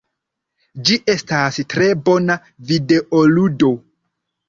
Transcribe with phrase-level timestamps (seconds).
[0.87, 2.41] Ĝi estas tre bona
[2.73, 3.75] videoludo.